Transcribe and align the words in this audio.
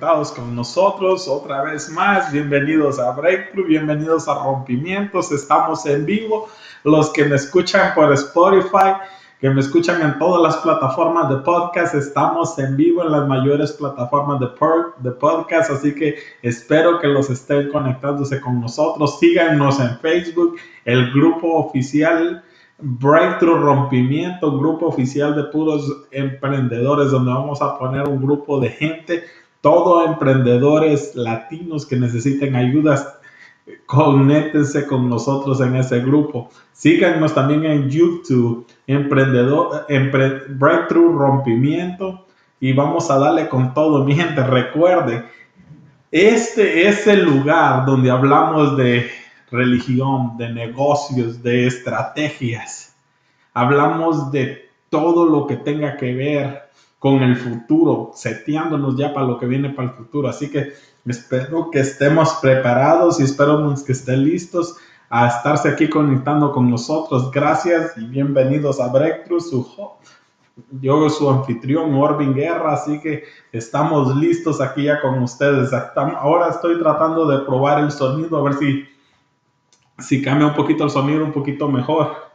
con 0.00 0.56
nosotros 0.56 1.28
otra 1.28 1.62
vez 1.62 1.90
más. 1.90 2.32
Bienvenidos 2.32 2.98
a 2.98 3.10
Breakthrough, 3.12 3.66
bienvenidos 3.66 4.28
a 4.28 4.42
Rompimientos. 4.42 5.30
Estamos 5.30 5.84
en 5.84 6.06
vivo. 6.06 6.48
Los 6.84 7.10
que 7.10 7.26
me 7.26 7.36
escuchan 7.36 7.92
por 7.94 8.10
Spotify, 8.14 8.94
que 9.42 9.50
me 9.50 9.60
escuchan 9.60 10.00
en 10.00 10.18
todas 10.18 10.40
las 10.40 10.56
plataformas 10.62 11.28
de 11.28 11.36
podcast, 11.36 11.94
estamos 11.94 12.58
en 12.58 12.78
vivo 12.78 13.02
en 13.02 13.12
las 13.12 13.28
mayores 13.28 13.72
plataformas 13.72 14.40
de, 14.40 14.48
de 15.00 15.10
podcast. 15.10 15.70
Así 15.70 15.94
que 15.94 16.14
espero 16.40 16.98
que 16.98 17.06
los 17.06 17.28
estén 17.28 17.68
conectándose 17.68 18.40
con 18.40 18.58
nosotros. 18.58 19.18
Síganos 19.18 19.80
en 19.80 19.98
Facebook, 19.98 20.56
el 20.86 21.12
grupo 21.12 21.56
oficial 21.58 22.42
Breakthrough 22.78 23.60
Rompimiento, 23.60 24.58
grupo 24.58 24.86
oficial 24.86 25.36
de 25.36 25.44
puros 25.44 26.06
emprendedores, 26.10 27.10
donde 27.10 27.30
vamos 27.30 27.60
a 27.60 27.78
poner 27.78 28.08
un 28.08 28.22
grupo 28.22 28.58
de 28.58 28.70
gente, 28.70 29.24
todos 29.60 30.06
emprendedores 30.06 31.14
latinos 31.14 31.86
que 31.86 31.96
necesiten 31.96 32.56
ayudas. 32.56 33.16
Conéctense 33.86 34.86
con 34.86 35.08
nosotros 35.08 35.60
en 35.60 35.76
ese 35.76 36.00
grupo. 36.00 36.50
Síganos 36.72 37.34
también 37.34 37.64
en 37.64 37.90
YouTube, 37.90 38.66
Emprendedor, 38.86 39.86
Breakthrough 40.48 41.16
Rompimiento. 41.16 42.26
Y 42.58 42.72
vamos 42.72 43.10
a 43.10 43.18
darle 43.18 43.48
con 43.48 43.74
todo, 43.74 44.04
mi 44.04 44.14
gente. 44.14 44.42
Recuerde, 44.42 45.24
este 46.10 46.88
es 46.88 47.06
el 47.06 47.24
lugar 47.24 47.86
donde 47.86 48.10
hablamos 48.10 48.76
de 48.76 49.10
religión, 49.50 50.36
de 50.36 50.52
negocios, 50.52 51.42
de 51.42 51.66
estrategias. 51.66 52.96
Hablamos 53.54 54.30
de 54.32 54.70
todo 54.88 55.26
lo 55.26 55.46
que 55.46 55.56
tenga 55.56 55.96
que 55.96 56.14
ver 56.14 56.69
con 57.00 57.22
el 57.22 57.34
futuro, 57.34 58.12
seteándonos 58.14 58.96
ya 58.96 59.12
para 59.12 59.26
lo 59.26 59.38
que 59.38 59.46
viene 59.46 59.70
para 59.70 59.88
el 59.88 59.94
futuro. 59.94 60.28
Así 60.28 60.50
que 60.50 60.74
espero 61.06 61.70
que 61.70 61.80
estemos 61.80 62.34
preparados 62.42 63.18
y 63.18 63.24
espero 63.24 63.74
que 63.84 63.92
estén 63.92 64.22
listos 64.22 64.76
a 65.08 65.26
estarse 65.26 65.70
aquí 65.70 65.88
conectando 65.88 66.52
con 66.52 66.70
nosotros. 66.70 67.30
Gracias 67.32 67.96
y 67.96 68.04
bienvenidos 68.04 68.78
a 68.80 68.92
Breakthrough, 68.92 69.40
su 69.40 69.66
yo 70.72 71.08
su 71.08 71.30
anfitrión, 71.30 71.94
Orvin 71.94 72.34
Guerra, 72.34 72.74
así 72.74 73.00
que 73.00 73.24
estamos 73.50 74.14
listos 74.16 74.60
aquí 74.60 74.84
ya 74.84 75.00
con 75.00 75.22
ustedes. 75.22 75.70
Ahora 75.72 76.50
estoy 76.50 76.78
tratando 76.78 77.26
de 77.26 77.46
probar 77.46 77.82
el 77.82 77.90
sonido, 77.90 78.36
a 78.36 78.42
ver 78.42 78.54
si 78.54 78.84
si 79.98 80.22
cambia 80.22 80.46
un 80.46 80.54
poquito 80.54 80.84
el 80.84 80.90
sonido, 80.90 81.24
un 81.24 81.32
poquito 81.32 81.68
mejor. 81.68 82.29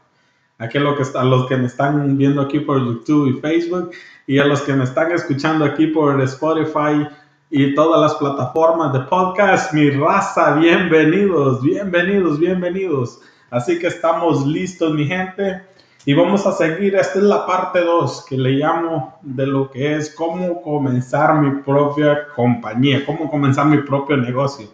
Aquí 0.57 0.77
a, 0.77 0.81
lo 0.81 0.95
que 0.95 1.03
a 1.15 1.23
los 1.25 1.47
que 1.47 1.57
me 1.57 1.65
están 1.65 2.17
viendo 2.17 2.41
aquí 2.41 2.61
por 2.61 2.79
YouTube 2.79 3.27
y 3.27 3.41
Facebook 3.41 3.91
y 4.25 4.39
a 4.39 4.45
los 4.45 4.61
que 4.61 4.73
me 4.73 4.85
están 4.85 5.11
escuchando 5.11 5.65
aquí 5.65 5.87
por 5.87 6.21
Spotify 6.21 7.05
y 7.49 7.75
todas 7.75 7.99
las 7.99 8.15
plataformas 8.15 8.93
de 8.93 9.01
podcast, 9.01 9.73
mi 9.73 9.89
raza, 9.89 10.55
bienvenidos, 10.55 11.61
bienvenidos, 11.61 12.39
bienvenidos. 12.39 13.19
Así 13.51 13.77
que 13.79 13.87
estamos 13.87 14.47
listos, 14.47 14.93
mi 14.93 15.05
gente. 15.05 15.61
Y 16.05 16.13
vamos 16.13 16.47
a 16.47 16.53
seguir, 16.53 16.95
esta 16.95 17.19
es 17.19 17.25
la 17.25 17.45
parte 17.45 17.81
2 17.81 18.25
que 18.29 18.37
le 18.37 18.51
llamo 18.51 19.19
de 19.23 19.47
lo 19.47 19.69
que 19.69 19.97
es 19.97 20.15
cómo 20.15 20.61
comenzar 20.61 21.41
mi 21.41 21.63
propia 21.63 22.27
compañía, 22.33 23.05
cómo 23.05 23.29
comenzar 23.29 23.65
mi 23.65 23.79
propio 23.79 24.15
negocio. 24.15 24.67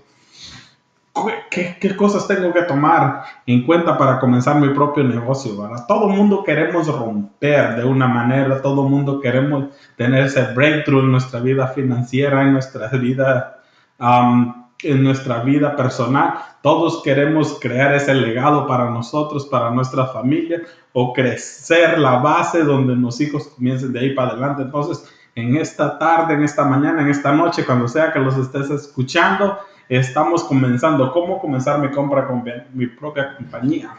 ¿Qué, 1.50 1.96
cosas 1.98 2.26
tengo 2.26 2.54
que 2.54 2.62
tomar 2.62 3.24
en 3.46 3.66
cuenta 3.66 3.98
para 3.98 4.18
comenzar 4.20 4.56
mi 4.56 4.70
propio 4.70 5.04
negocio? 5.04 5.62
¿verdad? 5.62 5.86
Todo 5.86 6.08
mundo 6.08 6.44
queremos 6.44 6.88
romper 6.88 7.76
de 7.76 7.84
una 7.84 8.08
manera, 8.08 8.62
todo 8.62 8.84
mundo 8.88 9.20
queremos 9.20 9.66
tener 9.98 10.26
ese 10.26 10.54
breakthrough 10.54 11.04
en 11.04 11.12
nuestra 11.12 11.42
vida 11.42 11.68
financiera, 11.68 12.44
en 12.44 12.54
nuestra 12.54 12.88
vida, 12.88 13.62
en 14.00 15.04
nuestra 15.04 15.40
vida 15.44 15.76
personal. 15.76 16.36
Todos 16.62 17.04
queremos 17.04 17.58
crear 17.60 17.94
ese 17.94 18.14
legado 18.14 18.66
para 18.66 18.90
nosotros, 18.90 19.46
para 19.48 19.70
nuestra 19.70 20.06
familia, 20.08 20.62
o 20.94 21.12
crecer 21.12 22.00
la 22.00 22.20
base 22.20 22.64
donde 22.64 22.96
los 22.96 23.20
hijos 23.20 23.50
comiencen 23.50 23.92
de 23.92 24.00
ahí 24.00 24.16
para 24.16 24.32
adelante. 24.32 24.62
Entonces, 24.62 25.06
en 25.36 25.58
esta 25.58 26.00
tarde, 26.00 26.36
en 26.36 26.44
esta 26.44 26.64
mañana, 26.64 27.02
en 27.02 27.10
esta 27.10 27.34
noche, 27.34 27.66
cuando 27.66 27.90
sea 27.90 28.14
que 28.14 28.20
los 28.20 28.38
estés 28.38 28.70
escuchando, 28.70 29.58
estamos 29.98 30.46
comenzando. 30.46 31.12
¿Cómo 31.12 31.40
comenzar 31.40 31.80
mi 31.80 31.92
compra 31.92 32.26
con 32.26 32.44
mi 32.74 32.88
propia 32.88 33.36
compañía? 33.36 33.94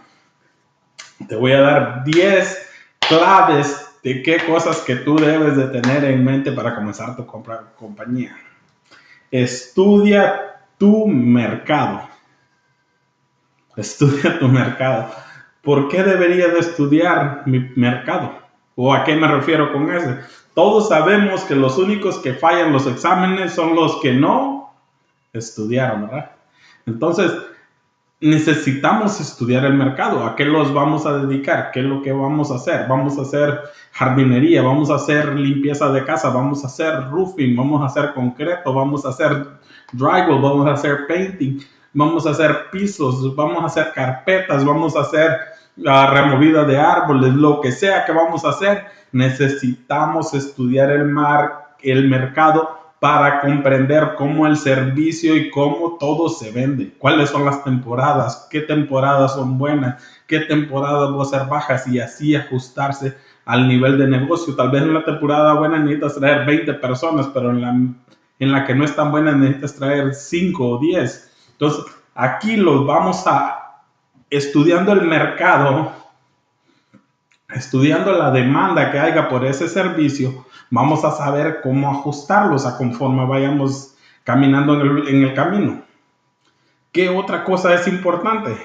Te 1.28 1.36
voy 1.36 1.52
a 1.52 1.60
dar 1.60 2.04
10 2.04 2.70
claves 2.98 3.90
de 4.02 4.22
qué 4.22 4.38
cosas 4.46 4.78
que 4.80 4.96
tú 4.96 5.16
debes 5.16 5.56
de 5.56 5.68
tener 5.68 6.04
en 6.04 6.24
mente 6.24 6.50
para 6.52 6.74
comenzar 6.74 7.14
tu 7.14 7.26
compra 7.26 7.74
compañía. 7.78 8.34
Estudia 9.30 10.56
tu 10.78 11.06
mercado. 11.06 12.08
Estudia 13.76 14.38
tu 14.38 14.48
mercado. 14.48 15.10
¿Por 15.60 15.88
qué 15.88 16.02
debería 16.02 16.48
de 16.48 16.60
estudiar 16.60 17.42
mi 17.44 17.70
mercado? 17.76 18.40
¿O 18.76 18.94
a 18.94 19.04
qué 19.04 19.14
me 19.14 19.28
refiero 19.28 19.72
con 19.72 19.94
ese? 19.94 20.20
Todos 20.54 20.88
sabemos 20.88 21.44
que 21.44 21.54
los 21.54 21.76
únicos 21.76 22.18
que 22.18 22.32
fallan 22.32 22.72
los 22.72 22.86
exámenes 22.86 23.52
son 23.52 23.76
los 23.76 24.00
que 24.00 24.12
no 24.14 24.61
estudiaron, 25.32 26.02
¿verdad? 26.02 26.32
Entonces, 26.86 27.32
necesitamos 28.20 29.20
estudiar 29.20 29.64
el 29.64 29.74
mercado. 29.74 30.24
¿A 30.24 30.36
qué 30.36 30.44
los 30.44 30.72
vamos 30.72 31.06
a 31.06 31.18
dedicar? 31.18 31.70
¿Qué 31.72 31.80
es 31.80 31.86
lo 31.86 32.02
que 32.02 32.12
vamos 32.12 32.50
a 32.50 32.56
hacer? 32.56 32.86
Vamos 32.88 33.18
a 33.18 33.22
hacer 33.22 33.60
jardinería, 33.92 34.62
vamos 34.62 34.90
a 34.90 34.94
hacer 34.94 35.34
limpieza 35.34 35.90
de 35.90 36.04
casa, 36.04 36.30
vamos 36.30 36.62
a 36.62 36.68
hacer 36.68 37.10
roofing, 37.10 37.56
vamos 37.56 37.82
a 37.82 37.86
hacer 37.86 38.14
concreto, 38.14 38.72
vamos 38.72 39.04
a 39.04 39.08
hacer 39.08 39.46
drywall, 39.92 40.40
vamos 40.40 40.68
a 40.68 40.74
hacer 40.74 41.06
painting, 41.08 41.60
vamos 41.92 42.26
a 42.26 42.30
hacer 42.30 42.70
pisos, 42.70 43.34
vamos 43.34 43.62
a 43.62 43.66
hacer 43.66 43.92
carpetas, 43.92 44.64
vamos 44.64 44.94
a 44.96 45.00
hacer 45.00 45.36
la 45.76 46.10
removida 46.10 46.64
de 46.64 46.78
árboles, 46.78 47.34
lo 47.34 47.60
que 47.60 47.72
sea 47.72 48.04
que 48.04 48.12
vamos 48.12 48.44
a 48.44 48.50
hacer, 48.50 48.84
necesitamos 49.10 50.32
estudiar 50.34 50.90
el 50.90 51.06
mar, 51.06 51.74
el 51.80 52.08
mercado 52.08 52.81
para 53.02 53.40
comprender 53.40 54.14
cómo 54.16 54.46
el 54.46 54.56
servicio 54.56 55.36
y 55.36 55.50
cómo 55.50 55.96
todo 55.98 56.28
se 56.28 56.52
vende, 56.52 56.94
cuáles 56.98 57.30
son 57.30 57.44
las 57.44 57.64
temporadas, 57.64 58.46
qué 58.48 58.60
temporadas 58.60 59.34
son 59.34 59.58
buenas, 59.58 60.00
qué 60.28 60.38
temporadas 60.38 61.10
van 61.10 61.20
a 61.20 61.24
ser 61.24 61.48
bajas 61.48 61.88
y 61.88 61.98
así 61.98 62.36
ajustarse 62.36 63.16
al 63.44 63.66
nivel 63.66 63.98
de 63.98 64.06
negocio. 64.06 64.54
Tal 64.54 64.70
vez 64.70 64.82
en 64.82 64.94
la 64.94 65.04
temporada 65.04 65.54
buena 65.54 65.80
necesitas 65.80 66.14
traer 66.14 66.46
20 66.46 66.74
personas, 66.74 67.26
pero 67.34 67.50
en 67.50 67.60
la, 67.60 67.70
en 68.38 68.52
la 68.52 68.64
que 68.64 68.72
no 68.76 68.84
es 68.84 68.94
tan 68.94 69.10
buena 69.10 69.32
necesitas 69.32 69.74
traer 69.74 70.14
5 70.14 70.64
o 70.64 70.78
10. 70.78 71.48
Entonces, 71.54 71.84
aquí 72.14 72.56
los 72.56 72.86
vamos 72.86 73.26
a 73.26 73.80
estudiando 74.30 74.92
el 74.92 75.02
mercado, 75.08 75.90
estudiando 77.54 78.12
la 78.12 78.30
demanda 78.30 78.90
que 78.90 78.98
haya 78.98 79.28
por 79.28 79.44
ese 79.44 79.68
servicio, 79.68 80.46
vamos 80.70 81.04
a 81.04 81.12
saber 81.12 81.60
cómo 81.62 81.90
ajustarlos 81.90 82.66
a 82.66 82.76
conforme 82.76 83.26
vayamos 83.26 83.94
caminando 84.24 84.80
en 85.06 85.22
el, 85.24 85.34
camino. 85.34 85.82
¿Qué 86.92 87.08
otra 87.08 87.44
cosa 87.44 87.74
es 87.74 87.88
importante? 87.88 88.56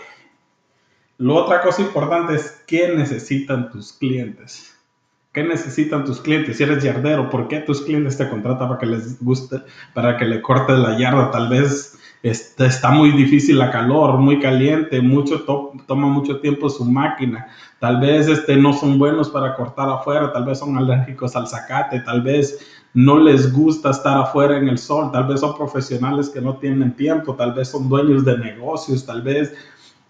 Lo 1.17 1.35
otra 1.35 1.61
cosa 1.61 1.81
importante 1.81 2.35
es 2.35 2.63
qué 2.67 2.93
necesitan 2.95 3.71
tus 3.71 3.93
clientes. 3.93 4.73
¿Qué 5.33 5.43
necesitan 5.43 6.05
tus 6.05 6.19
clientes? 6.19 6.57
Si 6.57 6.63
eres 6.63 6.83
yardero, 6.83 7.29
¿por 7.29 7.47
qué 7.47 7.59
tus 7.59 7.81
clientes 7.81 8.17
te 8.17 8.29
contratan 8.29 8.69
para 8.69 8.79
que 8.79 8.85
les 8.85 9.23
guste, 9.23 9.61
para 9.93 10.17
que 10.17 10.25
le 10.25 10.41
cortes 10.41 10.77
la 10.77 10.97
yarda? 10.97 11.31
Tal 11.31 11.49
vez 11.49 11.96
este, 12.23 12.65
está 12.65 12.91
muy 12.91 13.11
difícil 13.11 13.59
la 13.59 13.71
calor, 13.71 14.17
muy 14.17 14.39
caliente, 14.39 15.01
mucho 15.01 15.43
toma 15.43 16.07
mucho 16.07 16.39
tiempo 16.39 16.69
su 16.69 16.85
máquina. 16.85 17.47
Tal 17.79 17.99
vez 17.99 18.27
este, 18.27 18.55
no 18.55 18.73
son 18.73 18.97
buenos 18.97 19.29
para 19.29 19.55
cortar 19.55 19.89
afuera, 19.89 20.33
tal 20.33 20.45
vez 20.45 20.59
son 20.59 20.77
alérgicos 20.77 21.35
al 21.35 21.47
zacate, 21.47 21.99
tal 22.01 22.21
vez 22.21 22.59
no 22.93 23.19
les 23.19 23.53
gusta 23.53 23.91
estar 23.91 24.17
afuera 24.17 24.57
en 24.57 24.67
el 24.67 24.77
sol, 24.77 25.11
tal 25.11 25.27
vez 25.27 25.41
son 25.41 25.55
profesionales 25.55 26.29
que 26.29 26.41
no 26.41 26.57
tienen 26.57 26.95
tiempo, 26.95 27.35
tal 27.35 27.53
vez 27.53 27.69
son 27.69 27.87
dueños 27.87 28.25
de 28.25 28.37
negocios, 28.39 29.05
tal 29.05 29.21
vez 29.21 29.53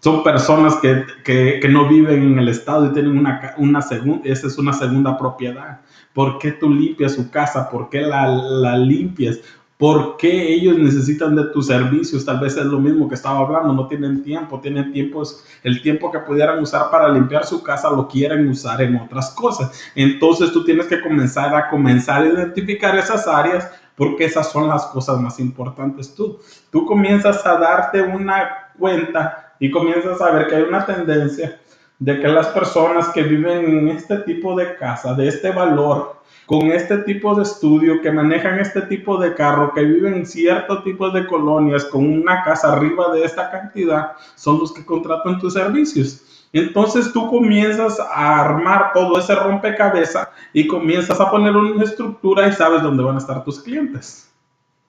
son 0.00 0.22
personas 0.22 0.76
que, 0.76 1.04
que, 1.24 1.58
que 1.60 1.68
no 1.68 1.88
viven 1.88 2.22
en 2.22 2.38
el 2.38 2.48
estado 2.48 2.86
y 2.86 2.92
tienen 2.92 3.18
una, 3.18 3.54
una 3.58 3.82
segunda, 3.82 4.22
esa 4.28 4.46
es 4.46 4.56
una 4.56 4.72
segunda 4.72 5.18
propiedad. 5.18 5.80
¿Por 6.14 6.38
qué 6.38 6.52
tú 6.52 6.70
limpias 6.70 7.14
su 7.14 7.30
casa? 7.30 7.68
¿Por 7.68 7.90
qué 7.90 8.00
la, 8.00 8.26
la 8.26 8.78
limpias? 8.78 9.40
¿Por 9.78 10.16
qué 10.16 10.52
ellos 10.54 10.76
necesitan 10.76 11.36
de 11.36 11.44
tus 11.44 11.68
servicios? 11.68 12.24
Tal 12.24 12.40
vez 12.40 12.56
es 12.56 12.64
lo 12.64 12.80
mismo 12.80 13.08
que 13.08 13.14
estaba 13.14 13.38
hablando, 13.38 13.72
no 13.72 13.86
tienen 13.86 14.24
tiempo, 14.24 14.58
tienen 14.60 14.92
tiempos, 14.92 15.44
el 15.62 15.80
tiempo 15.82 16.10
que 16.10 16.18
pudieran 16.18 16.58
usar 16.58 16.90
para 16.90 17.08
limpiar 17.08 17.46
su 17.46 17.62
casa 17.62 17.88
lo 17.88 18.08
quieren 18.08 18.48
usar 18.48 18.82
en 18.82 18.96
otras 18.96 19.30
cosas. 19.30 19.70
Entonces 19.94 20.52
tú 20.52 20.64
tienes 20.64 20.86
que 20.86 21.00
comenzar 21.00 21.54
a 21.54 21.70
comenzar 21.70 22.22
a 22.22 22.26
identificar 22.26 22.98
esas 22.98 23.28
áreas 23.28 23.70
porque 23.94 24.24
esas 24.24 24.50
son 24.50 24.66
las 24.66 24.86
cosas 24.86 25.20
más 25.20 25.38
importantes 25.38 26.12
tú. 26.12 26.40
Tú 26.72 26.84
comienzas 26.84 27.46
a 27.46 27.56
darte 27.56 28.02
una 28.02 28.72
cuenta 28.76 29.54
y 29.60 29.70
comienzas 29.70 30.20
a 30.20 30.32
ver 30.32 30.48
que 30.48 30.56
hay 30.56 30.62
una 30.62 30.84
tendencia 30.84 31.60
de 31.98 32.20
que 32.20 32.28
las 32.28 32.48
personas 32.48 33.08
que 33.08 33.22
viven 33.22 33.64
en 33.64 33.88
este 33.88 34.18
tipo 34.18 34.54
de 34.54 34.76
casa, 34.76 35.14
de 35.14 35.28
este 35.28 35.50
valor, 35.50 36.18
con 36.46 36.70
este 36.70 36.98
tipo 36.98 37.34
de 37.34 37.42
estudio, 37.42 38.00
que 38.00 38.10
manejan 38.10 38.58
este 38.58 38.82
tipo 38.82 39.18
de 39.18 39.34
carro, 39.34 39.72
que 39.74 39.82
viven 39.82 40.14
en 40.14 40.26
cierto 40.26 40.82
tipo 40.82 41.10
de 41.10 41.26
colonias 41.26 41.84
con 41.86 42.06
una 42.06 42.42
casa 42.42 42.72
arriba 42.72 43.12
de 43.12 43.24
esta 43.24 43.50
cantidad, 43.50 44.12
son 44.34 44.58
los 44.58 44.72
que 44.72 44.84
contratan 44.84 45.38
tus 45.38 45.54
servicios. 45.54 46.22
Entonces 46.52 47.12
tú 47.12 47.28
comienzas 47.28 48.00
a 48.00 48.40
armar 48.40 48.92
todo 48.94 49.18
ese 49.18 49.34
rompecabezas 49.34 50.28
y 50.52 50.66
comienzas 50.66 51.20
a 51.20 51.30
poner 51.30 51.54
una 51.54 51.84
estructura 51.84 52.48
y 52.48 52.52
sabes 52.52 52.82
dónde 52.82 53.02
van 53.02 53.16
a 53.16 53.18
estar 53.18 53.44
tus 53.44 53.60
clientes. 53.60 54.32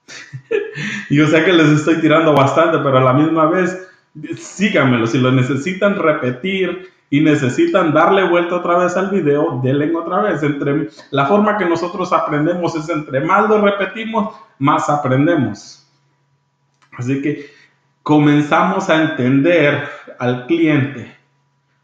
Yo 1.09 1.27
sé 1.27 1.43
que 1.43 1.53
les 1.53 1.67
estoy 1.67 1.99
tirando 1.99 2.33
bastante, 2.33 2.77
pero 2.77 2.97
a 2.99 3.01
la 3.01 3.13
misma 3.13 3.47
vez, 3.47 3.89
síganmelo. 4.37 5.07
Si 5.07 5.17
lo 5.17 5.31
necesitan 5.31 5.95
repetir, 5.95 6.89
y 7.09 7.21
necesitan 7.21 7.93
darle 7.93 8.27
vuelta 8.29 8.57
otra 8.57 8.77
vez 8.77 8.95
al 8.95 9.09
video, 9.09 9.59
denle 9.63 9.95
otra 9.95 10.21
vez. 10.21 10.43
Entre, 10.43 10.89
la 11.11 11.25
forma 11.25 11.57
que 11.57 11.65
nosotros 11.65 12.13
aprendemos 12.13 12.75
es 12.75 12.87
entre 12.89 13.21
más 13.21 13.49
lo 13.49 13.61
repetimos, 13.61 14.35
más 14.59 14.89
aprendemos. 14.89 15.87
Así 16.97 17.21
que 17.21 17.49
comenzamos 18.03 18.89
a 18.89 19.01
entender 19.01 19.87
al 20.19 20.45
cliente 20.45 21.15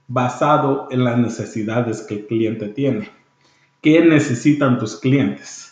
basado 0.07 0.87
en 0.91 1.03
las 1.03 1.17
necesidades 1.17 2.01
que 2.03 2.15
el 2.15 2.27
cliente 2.27 2.67
tiene. 2.67 3.09
¿Qué 3.81 4.01
necesitan 4.01 4.77
tus 4.77 4.99
clientes? 4.99 5.71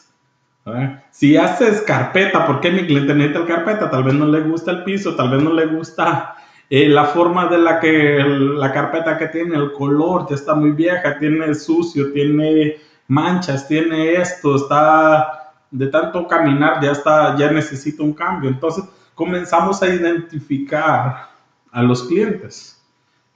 Si 1.12 1.36
haces 1.36 1.82
carpeta, 1.82 2.48
¿por 2.48 2.62
qué 2.62 2.72
mi 2.72 2.88
cliente 2.88 3.14
necesita 3.14 3.46
carpeta? 3.46 3.92
Tal 3.92 4.04
vez 4.04 4.14
no 4.14 4.26
le 4.26 4.42
gusta 4.42 4.72
el 4.72 4.84
piso, 4.84 5.16
tal 5.16 5.32
vez 5.32 5.44
no 5.44 5.54
le 5.54 5.66
gusta 5.66 6.36
eh, 6.76 6.90
la 6.90 7.06
forma 7.06 7.46
de 7.46 7.60
la 7.60 7.80
que 7.80 8.18
la 8.26 8.72
carpeta 8.72 9.16
que 9.16 9.28
tiene, 9.28 9.56
el 9.58 9.74
color 9.74 10.26
ya 10.28 10.34
está 10.34 10.56
muy 10.56 10.72
vieja, 10.72 11.20
tiene 11.20 11.54
sucio, 11.54 12.12
tiene 12.12 12.78
manchas, 13.08 13.68
tiene 13.68 14.16
esto, 14.16 14.56
está 14.56 15.54
de 15.70 15.86
tanto 15.86 16.28
caminar, 16.28 16.82
ya 16.82 16.94
está, 16.94 17.38
ya 17.38 17.52
necesita 17.52 18.02
un 18.02 18.14
cambio. 18.14 18.50
Entonces 18.50 18.86
comenzamos 19.14 19.84
a 19.84 19.88
identificar 19.88 21.30
a 21.72 21.84
los 21.84 22.08
clientes. 22.08 22.84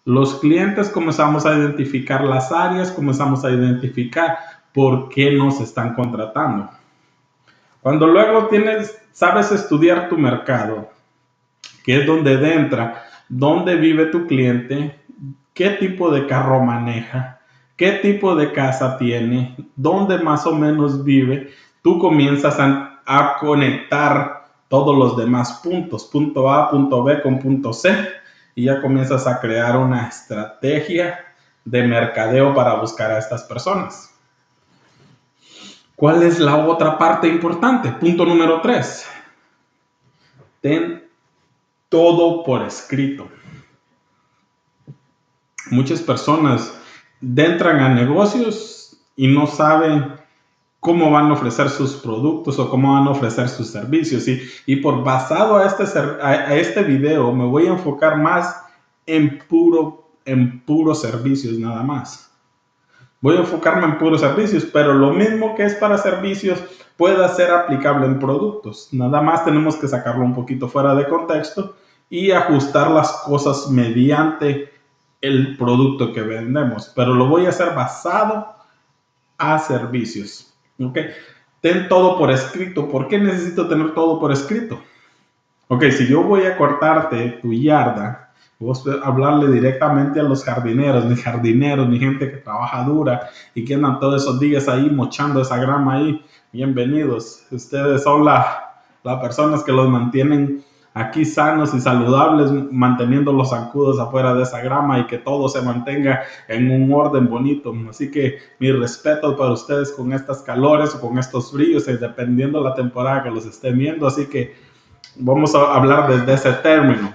Los 0.04 0.40
clientes 0.40 0.90
comenzamos 0.90 1.45
a 1.45 1.56
identificar 1.56 2.24
las 2.24 2.51
áreas, 2.51 2.90
comenzamos 2.90 3.45
a 3.45 3.51
identificar 3.51 4.36
por 4.74 5.10
qué 5.10 5.30
nos 5.30 5.62
están 5.62 5.94
contratando. 5.94 6.72
Cuando 7.83 8.07
luego 8.07 8.48
tienes, 8.48 9.00
sabes 9.12 9.51
estudiar 9.51 10.10
tu 10.10 10.18
mercado, 10.18 10.90
que 11.83 12.00
es 12.00 12.07
donde 12.07 12.33
entra 12.56 13.04
dónde 13.30 13.76
vive 13.76 14.08
tu 14.08 14.28
cliente, 14.28 15.00
qué 15.54 15.72
tipo 15.72 16.12
de 16.12 16.28
carro 16.28 16.64
maneja, 16.64 17.40
qué 17.76 17.94
tipo 17.94 18.36
de 18.36 18.52
casa 18.52 18.98
tiene, 18.98 19.56
dónde 19.76 20.18
más 20.20 20.46
o 20.46 20.54
menos 20.54 21.04
vive, 21.04 21.52
tú 21.82 22.00
comienzas 22.00 22.58
a, 22.60 22.94
conectar 23.40 24.48
todos 24.68 24.98
los 24.98 25.16
demás 25.16 25.62
puntos, 25.64 26.04
punto 26.06 26.52
A, 26.52 26.70
punto 26.70 27.04
B 27.04 27.22
con 27.22 27.40
punto 27.40 27.72
C, 27.72 27.96
y 28.54 28.66
ya 28.66 28.82
comienzas 28.82 29.26
a 29.28 29.40
crear 29.40 29.78
una 29.78 30.08
estrategia 30.08 31.20
de 31.64 31.84
mercadeo 31.84 32.54
para 32.54 32.76
buscar 32.76 33.12
a 33.12 33.18
estas 33.18 33.44
personas. 33.44 34.14
¿Cuál 35.96 36.24
es 36.24 36.40
la 36.40 36.58
otra 36.68 36.98
parte 36.98 37.28
importante? 37.28 37.92
Punto 37.94 38.26
número 38.26 38.60
3. 38.62 39.10
Ten 40.62 40.97
todo 41.89 42.44
por 42.44 42.63
escrito. 42.63 43.28
Muchas 45.69 46.01
personas 46.01 46.74
entran 47.22 47.80
a 47.80 47.89
negocios 47.89 48.98
y 49.16 49.28
no 49.28 49.48
saben 49.48 50.13
cómo 50.80 51.12
van 51.12 51.25
a 51.25 51.34
ofrecer 51.34 51.69
sus 51.69 51.95
productos 51.95 52.60
o 52.60 52.69
cómo 52.69 52.94
van 52.94 53.07
a 53.07 53.12
ofrecer 53.12 53.50
sus 53.50 53.68
servicios. 53.68 54.25
Y, 54.66 54.75
por 54.78 55.04
basado 55.04 55.57
a 55.57 55.66
este, 55.66 55.84
a, 56.22 56.56
este 56.56 56.84
video 56.84 57.34
me 57.34 57.45
voy 57.45 57.68
a 57.68 57.72
enfocar 57.72 58.18
más 58.18 58.63
en 59.06 59.40
puro, 59.40 60.10
en 60.25 60.62
puros 60.62 61.01
servicios 61.01 61.57
nada 61.57 61.83
más. 61.83 62.27
Voy 63.22 63.36
a 63.36 63.40
enfocarme 63.40 63.86
en 63.86 63.98
puros 63.98 64.22
servicios, 64.22 64.66
pero 64.66 64.94
lo 64.94 65.12
mismo 65.12 65.56
que 65.56 65.66
es 65.66 65.75
para 65.75 65.98
servicios 65.98 66.60
pueda 66.98 67.28
ser 67.30 67.52
aplicable 67.52 68.06
en 68.06 68.19
productos. 68.19 68.90
Nada 68.92 69.22
más 69.22 69.44
tenemos 69.44 69.75
que 69.75 69.88
sacarlo 69.88 70.24
un 70.24 70.36
poquito 70.36 70.68
fuera 70.68 70.94
de 70.96 71.08
contexto 71.08 71.75
y 72.10 72.31
ajustar 72.31 72.92
las 72.92 73.12
cosas 73.25 73.69
mediante 73.69 74.72
el 75.22 75.58
producto 75.58 76.14
que 76.14 76.22
vendemos. 76.22 76.92
Pero 76.96 77.14
lo 77.14 77.28
voy 77.28 77.46
a 77.46 77.50
hacer 77.50 77.74
basado 77.74 78.56
a 79.38 79.60
servicios. 79.60 80.54
¿Ok? 80.80 80.98
Ten 81.62 81.88
todo 81.90 82.18
por 82.18 82.31
escrito. 82.31 82.88
¿Por 82.88 83.08
qué 83.08 83.18
necesito 83.18 83.68
tener 83.68 83.94
todo 83.94 84.19
por 84.19 84.31
escrito? 84.31 84.80
Ok, 85.69 85.84
si 85.92 86.08
yo 86.08 86.24
voy 86.24 86.46
a 86.46 86.56
cortarte 86.56 87.40
tu 87.42 87.52
yarda, 87.52 88.27
Vos 88.59 88.83
hablarle 89.04 89.51
directamente 89.51 90.19
a 90.19 90.24
los 90.24 90.44
jardineros, 90.44 91.06
ni 91.06 91.15
jardineros, 91.15 91.88
ni 91.88 92.00
gente 92.00 92.31
que 92.31 92.38
trabaja 92.38 92.83
dura 92.86 93.30
y 93.54 93.63
que 93.63 93.75
andan 93.75 94.00
todos 94.00 94.24
esos 94.24 94.39
días 94.39 94.68
ahí 94.68 94.89
mochando 94.89 95.42
esa 95.42 95.57
grama 95.57 95.98
ahí. 95.98 96.25
Bienvenidos. 96.51 97.45
Ustedes 97.51 98.01
son 98.01 98.25
las 98.25 98.48
personas 99.21 99.63
que 99.63 99.71
los 99.71 99.88
mantienen 99.88 100.63
aquí 100.95 101.24
sanos 101.24 101.75
y 101.75 101.80
saludables, 101.80 102.50
manteniendo 102.71 103.31
los 103.31 103.51
zancudos 103.51 104.00
afuera 104.00 104.33
de 104.33 104.42
esa 104.42 104.59
grama 104.62 105.01
y 105.01 105.06
que 105.06 105.19
todo 105.19 105.48
se 105.50 105.62
mantenga 105.62 106.24
en 106.48 106.71
un 106.71 106.92
orden 106.92 107.30
bonito. 107.30 107.71
Así 107.88 108.09
que 108.09 108.39
mi 108.57 108.71
respeto 108.71 109.38
para 109.38 109.51
ustedes 109.51 109.92
con 109.92 110.13
estas 110.13 110.42
calores 110.42 110.95
o 110.95 111.00
con 111.00 111.19
estos 111.19 111.51
fríos, 111.51 111.86
dependiendo 111.86 112.63
la 112.63 112.74
temporada 112.74 113.21
que 113.21 113.30
los 113.30 113.45
estén 113.45 113.77
viendo. 113.77 114.07
Así 114.07 114.25
que 114.25 114.56
vamos 115.15 115.54
a 115.54 115.75
hablar 115.75 116.09
desde 116.09 116.33
ese 116.33 116.54
término. 116.63 117.13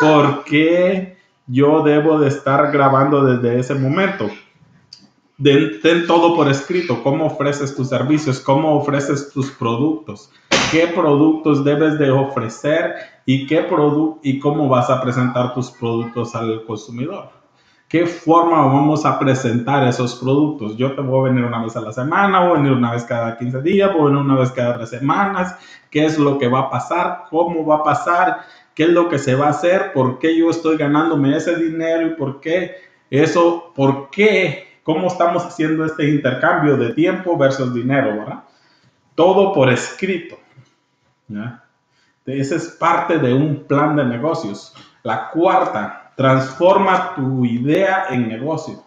¿Por 0.00 0.44
qué 0.44 1.16
yo 1.46 1.82
debo 1.82 2.18
de 2.18 2.28
estar 2.28 2.70
grabando 2.72 3.24
desde 3.24 3.60
ese 3.60 3.74
momento? 3.74 4.28
ten 5.42 6.06
todo 6.06 6.34
por 6.34 6.48
escrito, 6.48 7.02
cómo 7.02 7.26
ofreces 7.26 7.76
tus 7.76 7.88
servicios, 7.88 8.40
cómo 8.40 8.74
ofreces 8.76 9.30
tus 9.32 9.50
productos, 9.50 10.30
qué 10.70 10.86
productos 10.86 11.62
debes 11.62 11.98
de 11.98 12.10
ofrecer 12.10 12.94
y 13.26 13.46
qué 13.46 13.66
y 14.22 14.38
cómo 14.38 14.68
vas 14.68 14.88
a 14.88 15.00
presentar 15.00 15.52
tus 15.52 15.70
productos 15.70 16.34
al 16.34 16.64
consumidor. 16.64 17.36
¿Qué 17.88 18.04
forma 18.04 18.66
vamos 18.66 19.06
a 19.06 19.16
presentar 19.16 19.86
esos 19.86 20.16
productos? 20.16 20.76
Yo 20.76 20.96
te 20.96 21.02
voy 21.02 21.20
a 21.20 21.30
venir 21.30 21.44
una 21.44 21.62
vez 21.62 21.76
a 21.76 21.80
la 21.80 21.92
semana, 21.92 22.40
voy 22.40 22.50
a 22.50 22.60
venir 22.60 22.72
una 22.72 22.92
vez 22.92 23.04
cada 23.04 23.38
15 23.38 23.62
días, 23.62 23.92
voy 23.92 24.02
a 24.02 24.04
venir 24.06 24.20
una 24.22 24.34
vez 24.34 24.50
cada 24.50 24.76
tres 24.76 24.90
semanas. 24.90 25.56
¿Qué 25.88 26.04
es 26.04 26.18
lo 26.18 26.36
que 26.36 26.48
va 26.48 26.60
a 26.60 26.70
pasar? 26.70 27.24
¿Cómo 27.30 27.64
va 27.64 27.76
a 27.76 27.84
pasar? 27.84 28.38
Qué 28.76 28.84
es 28.84 28.90
lo 28.90 29.08
que 29.08 29.18
se 29.18 29.34
va 29.34 29.46
a 29.46 29.50
hacer, 29.50 29.92
por 29.94 30.18
qué 30.18 30.38
yo 30.38 30.50
estoy 30.50 30.76
ganándome 30.76 31.34
ese 31.34 31.56
dinero 31.56 32.06
y 32.06 32.10
por 32.10 32.40
qué 32.40 32.76
eso, 33.10 33.72
por 33.74 34.10
qué, 34.10 34.80
cómo 34.82 35.06
estamos 35.06 35.44
haciendo 35.46 35.86
este 35.86 36.10
intercambio 36.10 36.76
de 36.76 36.92
tiempo 36.92 37.38
versus 37.38 37.72
dinero, 37.72 38.18
¿verdad? 38.18 38.44
Todo 39.14 39.54
por 39.54 39.72
escrito. 39.72 40.36
Ese 42.26 42.56
es 42.56 42.68
parte 42.68 43.18
de 43.18 43.32
un 43.32 43.64
plan 43.64 43.96
de 43.96 44.04
negocios. 44.04 44.74
La 45.02 45.30
cuarta, 45.30 46.12
transforma 46.14 47.14
tu 47.14 47.46
idea 47.46 48.08
en 48.10 48.28
negocio. 48.28 48.84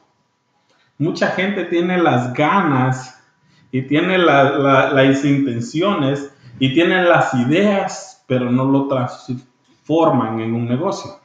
Mucha 0.99 1.29
gente 1.29 1.65
tiene 1.65 1.97
las 1.97 2.31
ganas 2.33 3.23
y 3.71 3.81
tiene 3.81 4.19
las 4.19 5.25
intenciones 5.25 6.31
y 6.59 6.75
tiene 6.75 7.03
las 7.05 7.33
ideas, 7.33 8.23
pero 8.27 8.51
no 8.51 8.65
lo 8.65 8.87
transforman 8.87 9.49
forman 9.89 10.39
en 10.39 10.53
un 10.53 10.67
negocio. 10.67 11.19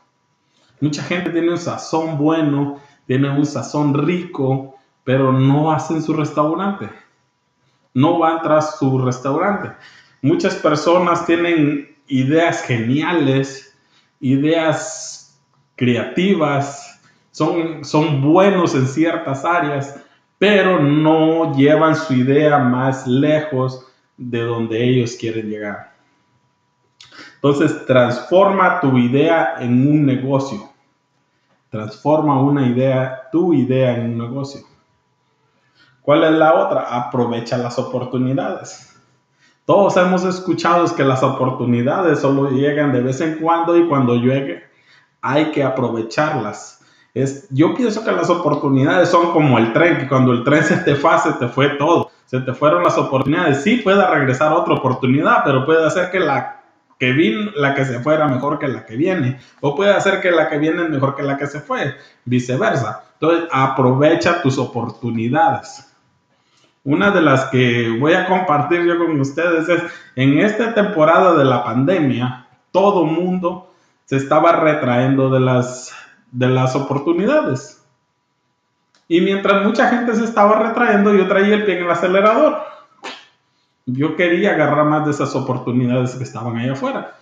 Mucha 0.81 1.03
gente 1.03 1.29
tiene 1.29 1.51
un 1.51 1.59
sazón 1.59 2.17
bueno, 2.17 2.81
tiene 3.07 3.29
un 3.29 3.45
sazón 3.45 3.93
rico, 3.93 4.77
pero 5.05 5.35
no 5.35 5.71
hacen 5.71 6.03
su 6.03 6.15
restaurante. 6.15 6.89
No 7.93 8.19
van 8.19 8.41
tras 8.41 8.79
su 8.79 8.99
restaurante. 8.99 9.73
Muchas 10.23 10.55
personas 10.55 11.27
tienen 11.27 11.95
ideas 12.07 12.63
geniales, 12.63 13.79
ideas 14.21 15.39
creativas, 15.77 17.03
son, 17.33 17.85
son 17.85 18.23
buenos 18.23 18.75
en 18.75 18.87
ciertas 18.89 19.45
áreas, 19.45 20.01
pero 20.39 20.81
no 20.81 21.55
llevan 21.55 21.97
su 21.97 22.15
idea 22.15 22.59
más 22.61 23.07
lejos 23.07 23.87
de 24.17 24.41
donde 24.41 24.83
ellos 24.83 25.17
quieren 25.21 25.51
llegar. 25.51 25.94
Entonces, 27.45 27.85
transforma 27.85 28.81
tu 28.81 28.97
idea 28.97 29.57
en 29.59 29.87
un 29.87 30.07
negocio. 30.07 30.61
Transforma 31.69 32.41
una 32.41 32.67
idea, 32.67 33.29
tu 33.31 33.53
idea 33.53 33.95
en 33.99 34.13
un 34.13 34.19
negocio. 34.19 34.63
¿Cuál 36.01 36.25
es 36.25 36.33
la 36.33 36.55
otra? 36.55 36.87
Aprovecha 36.89 37.59
las 37.59 37.79
oportunidades. 37.79 38.99
Todos 39.67 39.95
hemos 39.99 40.25
escuchado 40.25 40.87
que 40.97 41.05
las 41.05 41.23
oportunidades 41.23 42.21
solo 42.21 42.49
llegan 42.49 42.95
de 42.95 43.03
vez 43.03 43.21
en 43.21 43.35
cuando 43.35 43.77
y 43.77 43.87
cuando 43.89 44.17
llegue 44.17 44.63
hay 45.21 45.51
que 45.51 45.63
aprovecharlas. 45.63 46.81
Es, 47.13 47.47
yo 47.51 47.75
pienso 47.75 48.03
que 48.07 48.13
las 48.13 48.31
oportunidades 48.31 49.11
son 49.11 49.33
como 49.33 49.59
el 49.59 49.71
tren, 49.75 49.99
que 49.99 50.09
cuando 50.09 50.33
el 50.33 50.45
tren 50.45 50.65
se 50.65 50.79
te 50.79 50.95
fue, 50.95 51.19
se 51.19 51.35
te 51.35 51.49
fue 51.49 51.69
todo, 51.77 52.11
se 52.25 52.41
te 52.41 52.55
fueron 52.55 52.83
las 52.83 52.97
oportunidades. 52.97 53.63
Sí 53.63 53.83
puede 53.85 54.03
regresar 54.07 54.51
otra 54.55 54.73
oportunidad, 54.73 55.45
pero 55.45 55.67
puede 55.67 55.87
hacer 55.87 56.11
que 56.11 56.21
la 56.21 56.64
que 56.99 57.13
vino, 57.13 57.51
la 57.57 57.75
que 57.75 57.85
se 57.85 58.01
fue 58.01 58.15
era 58.15 58.29
mejor 58.29 58.59
que 58.59 58.69
la 58.69 58.87
que 58.87 58.97
viene, 58.97 59.41
o 59.61 59.75
puede 59.75 59.93
hacer 59.93 60.21
que 60.21 60.31
la 60.31 60.49
que 60.49 60.59
viene 60.59 60.85
es 60.85 60.91
mejor 60.91 61.17
que 61.17 61.23
la 61.23 61.37
que 61.37 61.47
se 61.47 61.61
fue, 61.61 61.97
viceversa. 62.25 63.05
Entonces, 63.15 63.49
aprovecha 63.51 64.43
tus 64.43 64.59
oportunidades. 64.59 65.91
Una 66.85 67.11
de 67.11 67.23
las 67.23 67.47
que 67.47 67.97
voy 67.99 68.13
a 68.13 68.27
compartir 68.27 68.85
yo 68.85 68.99
con 68.99 69.19
ustedes 69.19 69.69
es, 69.69 69.83
en 70.17 70.39
esta 70.39 70.75
temporada 70.75 71.35
de 71.35 71.45
la 71.45 71.65
pandemia, 71.65 72.47
todo 72.71 73.05
mundo 73.05 73.73
se 74.05 74.17
estaba 74.17 74.53
retrayendo 74.53 75.31
de 75.31 75.41
las, 75.41 75.93
de 76.31 76.49
las 76.49 76.77
oportunidades. 76.77 77.83
Y 79.09 79.21
mientras 79.21 79.65
mucha 79.65 79.89
gente 79.89 80.15
se 80.15 80.25
estaba 80.25 80.59
retrayendo, 80.59 81.15
yo 81.15 81.27
traía 81.27 81.55
el 81.55 81.65
pie 81.65 81.79
en 81.79 81.85
el 81.85 81.91
acelerador. 81.91 82.59
Yo 83.87 84.17
quería 84.17 84.53
agarrar 84.53 84.87
más 84.87 85.05
de 85.05 85.11
esas 85.11 85.35
oportunidades 85.35 86.15
que 86.15 86.25
estaban 86.25 86.57
ahí 86.57 86.69
afuera. 86.69 87.17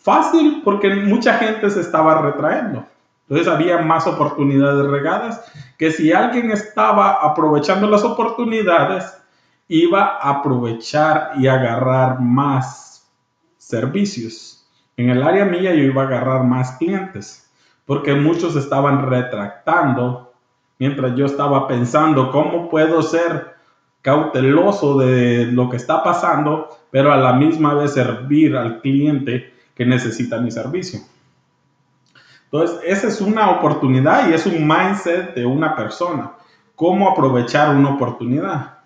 Fácil 0.00 0.62
porque 0.64 0.94
mucha 0.94 1.34
gente 1.34 1.68
se 1.68 1.80
estaba 1.80 2.22
retrayendo. 2.22 2.86
Entonces 3.28 3.46
había 3.46 3.78
más 3.78 4.06
oportunidades 4.06 4.86
regadas 4.86 5.44
que 5.78 5.92
si 5.92 6.12
alguien 6.12 6.50
estaba 6.50 7.12
aprovechando 7.12 7.88
las 7.88 8.02
oportunidades, 8.02 9.16
iba 9.68 10.18
a 10.18 10.30
aprovechar 10.30 11.32
y 11.38 11.46
agarrar 11.46 12.20
más 12.20 13.08
servicios. 13.56 14.66
En 14.96 15.10
el 15.10 15.22
área 15.22 15.44
mía 15.44 15.72
yo 15.74 15.82
iba 15.82 16.02
a 16.02 16.06
agarrar 16.06 16.44
más 16.44 16.72
clientes 16.72 17.48
porque 17.86 18.14
muchos 18.14 18.56
estaban 18.56 19.08
retractando 19.08 20.32
mientras 20.78 21.14
yo 21.14 21.26
estaba 21.26 21.68
pensando 21.68 22.32
cómo 22.32 22.68
puedo 22.68 23.00
ser 23.02 23.49
cauteloso 24.02 24.98
de 24.98 25.46
lo 25.46 25.68
que 25.68 25.76
está 25.76 26.02
pasando, 26.02 26.68
pero 26.90 27.12
a 27.12 27.16
la 27.16 27.34
misma 27.34 27.74
vez 27.74 27.94
servir 27.94 28.56
al 28.56 28.80
cliente 28.80 29.52
que 29.74 29.84
necesita 29.84 30.38
mi 30.38 30.50
servicio. 30.50 31.00
Entonces, 32.44 32.80
esa 32.84 33.08
es 33.08 33.20
una 33.20 33.50
oportunidad 33.50 34.28
y 34.28 34.34
es 34.34 34.44
un 34.46 34.66
mindset 34.66 35.34
de 35.34 35.46
una 35.46 35.76
persona. 35.76 36.32
¿Cómo 36.74 37.10
aprovechar 37.10 37.76
una 37.76 37.90
oportunidad? 37.90 38.78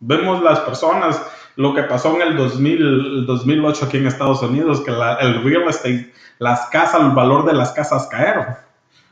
Vemos 0.00 0.42
las 0.42 0.60
personas, 0.60 1.22
lo 1.56 1.74
que 1.74 1.82
pasó 1.82 2.16
en 2.16 2.22
el, 2.22 2.36
2000, 2.36 3.26
2008 3.26 3.84
aquí 3.84 3.98
en 3.98 4.06
Estados 4.06 4.42
Unidos, 4.42 4.80
que 4.80 4.90
el 4.90 5.44
real 5.44 5.68
estate, 5.68 6.12
las 6.38 6.66
casas, 6.66 7.02
el 7.02 7.10
valor 7.10 7.44
de 7.44 7.52
las 7.52 7.72
casas 7.72 8.08
cayeron. 8.10 8.46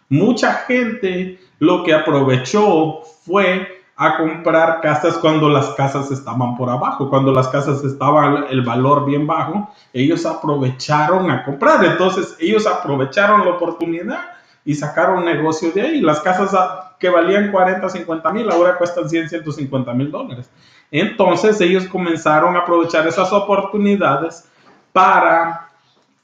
Mucha 0.08 0.54
gente 0.54 1.38
lo 1.58 1.84
que 1.84 1.92
aprovechó 1.92 3.02
fue 3.24 3.77
a 4.00 4.16
comprar 4.16 4.80
casas 4.80 5.18
cuando 5.18 5.48
las 5.48 5.70
casas 5.70 6.12
estaban 6.12 6.56
por 6.56 6.70
abajo, 6.70 7.10
cuando 7.10 7.32
las 7.32 7.48
casas 7.48 7.82
estaban 7.82 8.44
el 8.48 8.62
valor 8.62 9.04
bien 9.04 9.26
bajo, 9.26 9.68
ellos 9.92 10.24
aprovecharon 10.24 11.28
a 11.32 11.42
comprar, 11.42 11.84
entonces 11.84 12.36
ellos 12.38 12.64
aprovecharon 12.64 13.44
la 13.44 13.50
oportunidad 13.50 14.20
y 14.64 14.76
sacaron 14.76 15.24
negocio 15.24 15.72
de 15.72 15.82
ahí. 15.82 16.00
Las 16.00 16.20
casas 16.20 16.56
que 17.00 17.08
valían 17.08 17.50
40, 17.50 17.88
50 17.88 18.32
mil 18.32 18.48
ahora 18.52 18.78
cuestan 18.78 19.08
100, 19.08 19.30
150 19.30 19.92
mil 19.94 20.12
dólares. 20.12 20.48
Entonces 20.92 21.60
ellos 21.60 21.84
comenzaron 21.86 22.54
a 22.54 22.60
aprovechar 22.60 23.04
esas 23.08 23.32
oportunidades 23.32 24.48
para 24.92 25.70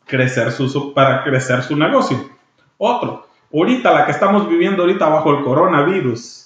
crecer 0.07 0.53
su, 0.53 0.95
para 0.95 1.25
crecer 1.25 1.65
su 1.65 1.77
negocio. 1.77 2.19
Otro, 2.79 3.27
ahorita 3.53 3.93
la 3.93 4.07
que 4.07 4.13
estamos 4.13 4.49
viviendo 4.49 4.83
ahorita 4.83 5.09
bajo 5.09 5.33
el 5.33 5.43
coronavirus, 5.43 6.44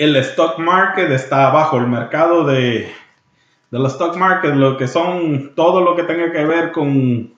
el 0.00 0.16
stock 0.16 0.58
market 0.58 1.10
está 1.10 1.48
abajo, 1.48 1.76
el 1.76 1.86
mercado 1.86 2.42
de, 2.44 2.90
de 3.70 3.78
los 3.78 3.92
stock 3.92 4.16
market, 4.16 4.54
lo 4.54 4.78
que 4.78 4.88
son 4.88 5.52
todo 5.54 5.82
lo 5.82 5.94
que 5.94 6.04
tenga 6.04 6.32
que 6.32 6.42
ver 6.42 6.72
con, 6.72 7.34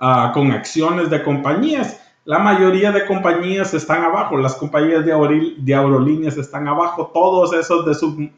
ah, 0.00 0.32
con 0.34 0.50
acciones 0.50 1.08
de 1.08 1.22
compañías. 1.22 2.00
La 2.24 2.40
mayoría 2.40 2.90
de 2.90 3.06
compañías 3.06 3.74
están 3.74 4.02
abajo, 4.02 4.36
las 4.36 4.56
compañías 4.56 5.04
de, 5.04 5.12
aerolíneas 5.12 6.36
están 6.36 6.66
abajo, 6.66 7.12
todos 7.14 7.52
esos 7.52 7.86
de, 7.86 7.94
sub, 7.94 8.28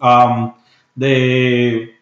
de, 0.95 1.97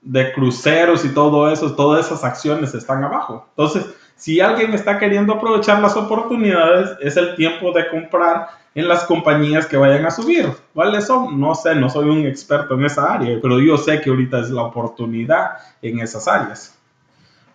de 0.00 0.32
cruceros 0.32 1.04
y 1.04 1.10
todo 1.10 1.50
eso, 1.50 1.76
todas 1.76 2.06
esas 2.06 2.24
acciones 2.24 2.74
están 2.74 3.04
abajo. 3.04 3.44
Entonces, 3.50 3.94
si 4.22 4.40
alguien 4.40 4.72
está 4.72 5.00
queriendo 5.00 5.32
aprovechar 5.32 5.80
las 5.80 5.96
oportunidades, 5.96 6.96
es 7.00 7.16
el 7.16 7.34
tiempo 7.34 7.72
de 7.72 7.88
comprar 7.88 8.50
en 8.72 8.86
las 8.86 9.02
compañías 9.02 9.66
que 9.66 9.76
vayan 9.76 10.06
a 10.06 10.12
subir. 10.12 10.48
¿Cuáles 10.72 11.08
son? 11.08 11.40
No 11.40 11.56
sé, 11.56 11.74
no 11.74 11.88
soy 11.88 12.08
un 12.08 12.24
experto 12.24 12.74
en 12.74 12.84
esa 12.84 13.14
área, 13.14 13.36
pero 13.42 13.58
yo 13.58 13.76
sé 13.76 14.00
que 14.00 14.10
ahorita 14.10 14.38
es 14.38 14.50
la 14.50 14.62
oportunidad 14.62 15.54
en 15.82 15.98
esas 15.98 16.28
áreas. 16.28 16.78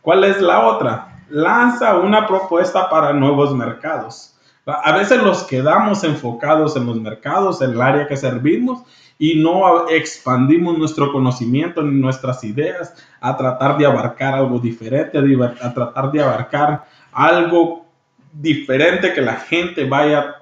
¿Cuál 0.01 0.25
es 0.25 0.41
la 0.41 0.67
otra? 0.67 1.24
Lanza 1.29 1.95
una 2.00 2.27
propuesta 2.27 2.89
para 2.89 3.13
nuevos 3.13 3.55
mercados. 3.55 4.36
A 4.65 4.91
veces 4.91 5.24
los 5.24 5.43
quedamos 5.43 6.03
enfocados 6.03 6.75
en 6.75 6.86
los 6.86 7.00
mercados, 7.00 7.62
en 7.62 7.71
el 7.71 7.81
área 7.81 8.07
que 8.07 8.17
servimos 8.17 8.81
y 9.19 9.36
no 9.36 9.89
expandimos 9.89 10.77
nuestro 10.77 11.12
conocimiento 11.12 11.81
ni 11.81 12.00
nuestras 12.00 12.43
ideas 12.43 12.93
a 13.19 13.36
tratar 13.36 13.77
de 13.77 13.86
abarcar 13.86 14.36
algo 14.36 14.59
diferente, 14.59 15.17
a 15.17 15.74
tratar 15.74 16.12
de 16.12 16.21
abarcar 16.21 16.86
algo 17.12 17.86
diferente 18.31 19.13
que 19.13 19.21
la 19.21 19.36
gente 19.36 19.86
vaya 19.86 20.36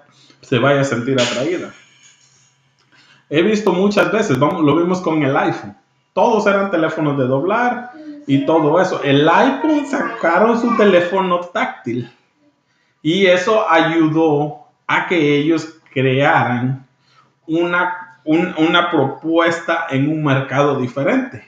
se 0.46 0.60
vaya 0.60 0.82
a 0.82 0.84
sentir 0.84 1.20
atraída. 1.20 1.74
He 3.30 3.42
visto 3.42 3.74
muchas 3.74 4.12
veces, 4.12 4.38
vamos, 4.38 4.62
lo 4.62 4.76
vimos 4.76 5.02
con 5.02 5.24
el 5.24 5.36
iPhone. 5.36 5.76
Todos 6.14 6.46
eran 6.46 6.70
teléfonos 6.70 7.18
de 7.18 7.26
doblar 7.26 7.92
y 8.28 8.46
todo 8.46 8.80
eso. 8.80 9.02
El 9.04 9.28
iPhone 9.28 9.86
sacaron 9.88 10.62
su 10.62 10.76
teléfono 10.78 11.40
táctil 11.40 12.10
y 13.02 13.26
eso 13.26 13.70
ayudó 13.70 14.68
a 14.88 15.08
que 15.08 15.38
ellos 15.38 15.80
crearan 15.92 16.86
una, 17.48 18.05
una 18.26 18.92
propuesta 18.92 19.88
en 19.90 20.10
un 20.10 20.24
mercado 20.24 20.80
diferente. 20.80 21.48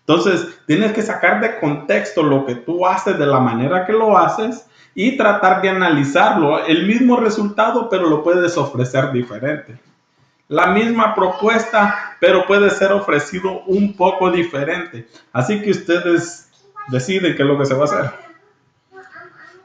Entonces, 0.00 0.58
tienes 0.66 0.92
que 0.92 1.02
sacar 1.02 1.40
de 1.40 1.58
contexto 1.60 2.22
lo 2.22 2.46
que 2.46 2.54
tú 2.54 2.86
haces 2.86 3.18
de 3.18 3.26
la 3.26 3.40
manera 3.40 3.86
que 3.86 3.92
lo 3.92 4.16
haces 4.16 4.66
y 4.94 5.16
tratar 5.16 5.60
de 5.60 5.68
analizarlo. 5.68 6.64
El 6.64 6.86
mismo 6.86 7.16
resultado, 7.16 7.88
pero 7.88 8.08
lo 8.08 8.22
puedes 8.22 8.56
ofrecer 8.56 9.12
diferente. 9.12 9.78
La 10.48 10.68
misma 10.68 11.14
propuesta, 11.14 12.16
pero 12.20 12.46
puede 12.46 12.70
ser 12.70 12.90
ofrecido 12.92 13.64
un 13.66 13.94
poco 13.94 14.30
diferente. 14.30 15.06
Así 15.32 15.60
que 15.60 15.72
ustedes 15.72 16.50
deciden 16.88 17.36
qué 17.36 17.42
es 17.42 17.48
lo 17.48 17.58
que 17.58 17.66
se 17.66 17.74
va 17.74 17.82
a 17.82 17.84
hacer. 17.84 18.27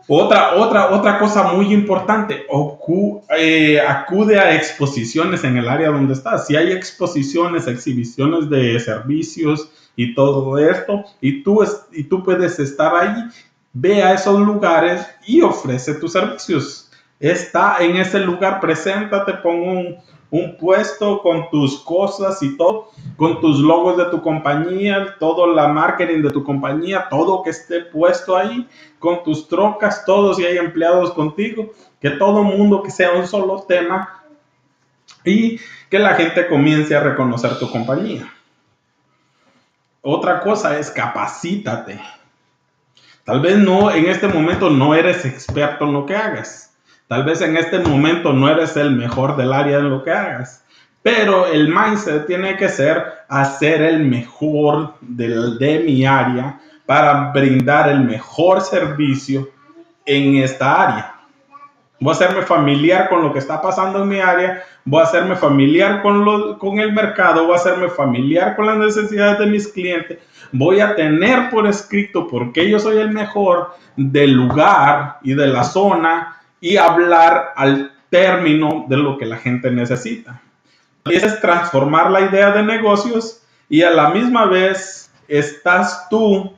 Otra, 0.07 0.55
otra, 0.55 0.91
otra 0.91 1.17
cosa 1.17 1.53
muy 1.53 1.73
importante, 1.73 2.45
eh, 3.37 3.79
acude 3.79 4.37
a 4.37 4.53
exposiciones 4.53 5.43
en 5.45 5.57
el 5.57 5.69
área 5.69 5.91
donde 5.91 6.13
estás. 6.13 6.47
Si 6.47 6.55
hay 6.57 6.71
exposiciones, 6.73 7.67
exhibiciones 7.67 8.49
de 8.49 8.79
servicios 8.81 9.69
y 9.95 10.13
todo 10.13 10.57
esto, 10.57 11.05
y 11.21 11.41
tú, 11.41 11.63
y 11.93 12.03
tú 12.03 12.21
puedes 12.21 12.59
estar 12.59 12.93
ahí, 12.93 13.23
ve 13.71 14.03
a 14.03 14.13
esos 14.13 14.39
lugares 14.41 15.07
y 15.25 15.41
ofrece 15.41 15.93
tus 15.95 16.11
servicios. 16.11 16.82
Está 17.23 17.77
en 17.79 17.95
ese 17.95 18.19
lugar, 18.19 18.59
preséntate, 18.59 19.31
pon 19.35 19.61
un, 19.61 19.97
un 20.29 20.57
puesto 20.57 21.21
con 21.21 21.49
tus 21.49 21.79
cosas 21.79 22.43
y 22.43 22.57
todo, 22.57 22.89
con 23.15 23.39
tus 23.39 23.59
logos 23.59 23.95
de 23.95 24.03
tu 24.07 24.21
compañía, 24.21 25.15
todo 25.21 25.47
la 25.47 25.69
marketing 25.69 26.21
de 26.21 26.31
tu 26.31 26.43
compañía, 26.43 27.07
todo 27.09 27.41
que 27.41 27.51
esté 27.51 27.79
puesto 27.79 28.35
ahí, 28.35 28.67
con 28.99 29.23
tus 29.23 29.47
trocas, 29.47 30.03
todos 30.05 30.37
y 30.37 30.45
hay 30.45 30.57
empleados 30.57 31.13
contigo, 31.13 31.71
que 32.01 32.09
todo 32.09 32.43
mundo 32.43 32.83
que 32.83 32.91
sea 32.91 33.13
un 33.13 33.25
solo 33.25 33.63
tema 33.65 34.21
y 35.23 35.61
que 35.89 35.99
la 35.99 36.15
gente 36.15 36.45
comience 36.47 36.93
a 36.93 36.99
reconocer 36.99 37.57
tu 37.57 37.71
compañía. 37.71 38.29
Otra 40.01 40.41
cosa 40.41 40.77
es 40.77 40.91
capacítate. 40.91 42.01
Tal 43.23 43.39
vez 43.39 43.57
no, 43.57 43.89
en 43.91 44.07
este 44.07 44.27
momento 44.27 44.69
no 44.69 44.93
eres 44.93 45.23
experto 45.23 45.85
en 45.85 45.93
lo 45.93 46.05
que 46.05 46.17
hagas. 46.17 46.72
Tal 47.07 47.23
vez 47.23 47.41
en 47.41 47.57
este 47.57 47.79
momento 47.79 48.33
no 48.33 48.49
eres 48.49 48.75
el 48.77 48.91
mejor 48.91 49.35
del 49.35 49.53
área 49.53 49.79
en 49.79 49.89
lo 49.89 50.03
que 50.03 50.11
hagas. 50.11 50.63
Pero 51.01 51.47
el 51.47 51.67
mindset 51.67 52.25
tiene 52.25 52.55
que 52.55 52.69
ser 52.69 53.03
hacer 53.27 53.81
el 53.81 54.05
mejor 54.05 54.95
del, 55.01 55.57
de 55.59 55.79
mi 55.79 56.05
área 56.05 56.59
para 56.85 57.31
brindar 57.31 57.89
el 57.89 58.01
mejor 58.01 58.61
servicio 58.61 59.49
en 60.05 60.37
esta 60.37 60.81
área. 60.81 61.15
Voy 61.99 62.11
a 62.11 62.15
hacerme 62.15 62.41
familiar 62.41 63.09
con 63.09 63.21
lo 63.21 63.31
que 63.31 63.39
está 63.39 63.61
pasando 63.61 64.03
en 64.03 64.09
mi 64.09 64.19
área, 64.19 64.63
voy 64.83 64.99
a 64.99 65.03
hacerme 65.03 65.35
familiar 65.35 66.01
con, 66.01 66.25
lo, 66.25 66.57
con 66.57 66.79
el 66.79 66.91
mercado, 66.91 67.45
voy 67.45 67.53
a 67.53 67.57
hacerme 67.57 67.87
familiar 67.87 68.55
con 68.55 68.65
las 68.65 68.77
necesidades 68.77 69.39
de 69.39 69.45
mis 69.45 69.69
clientes, 69.69 70.19
voy 70.51 70.81
a 70.81 70.95
tener 70.95 71.49
por 71.49 71.65
escrito 71.65 72.27
por 72.27 72.51
qué 72.51 72.69
yo 72.69 72.79
soy 72.79 72.97
el 72.97 73.11
mejor 73.11 73.75
del 73.95 74.33
lugar 74.33 75.19
y 75.23 75.33
de 75.33 75.47
la 75.47 75.63
zona 75.63 76.41
y 76.63 76.77
hablar 76.77 77.51
al 77.57 77.91
término 78.09 78.85
de 78.87 78.95
lo 78.95 79.17
que 79.17 79.25
la 79.25 79.35
gente 79.35 79.69
necesita. 79.69 80.41
Y 81.03 81.13
es 81.13 81.41
transformar 81.41 82.09
la 82.09 82.21
idea 82.21 82.51
de 82.51 82.63
negocios 82.63 83.41
y 83.67 83.81
a 83.81 83.89
la 83.89 84.11
misma 84.11 84.45
vez 84.45 85.11
estás 85.27 86.07
tú 86.09 86.55